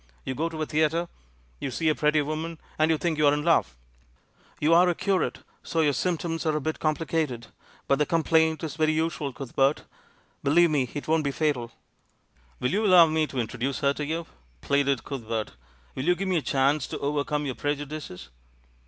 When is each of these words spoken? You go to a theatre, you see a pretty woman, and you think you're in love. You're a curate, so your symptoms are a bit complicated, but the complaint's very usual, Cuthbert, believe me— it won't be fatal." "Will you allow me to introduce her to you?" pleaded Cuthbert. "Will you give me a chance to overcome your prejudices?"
You 0.25 0.33
go 0.33 0.49
to 0.49 0.59
a 0.59 0.65
theatre, 0.65 1.07
you 1.59 1.69
see 1.69 1.87
a 1.87 1.93
pretty 1.93 2.23
woman, 2.23 2.57
and 2.79 2.89
you 2.89 2.97
think 2.97 3.19
you're 3.19 3.35
in 3.35 3.43
love. 3.43 3.75
You're 4.59 4.89
a 4.89 4.95
curate, 4.95 5.43
so 5.61 5.81
your 5.81 5.93
symptoms 5.93 6.43
are 6.47 6.55
a 6.57 6.59
bit 6.59 6.79
complicated, 6.79 7.45
but 7.87 7.99
the 7.99 8.07
complaint's 8.07 8.77
very 8.77 8.93
usual, 8.93 9.31
Cuthbert, 9.31 9.83
believe 10.43 10.71
me— 10.71 10.89
it 10.95 11.07
won't 11.07 11.23
be 11.23 11.29
fatal." 11.29 11.71
"Will 12.59 12.71
you 12.71 12.83
allow 12.87 13.05
me 13.05 13.27
to 13.27 13.37
introduce 13.37 13.81
her 13.81 13.93
to 13.93 14.03
you?" 14.03 14.25
pleaded 14.61 15.03
Cuthbert. 15.03 15.51
"Will 15.93 16.05
you 16.05 16.15
give 16.15 16.27
me 16.29 16.37
a 16.37 16.41
chance 16.41 16.87
to 16.87 16.97
overcome 16.97 17.45
your 17.45 17.53
prejudices?" 17.53 18.29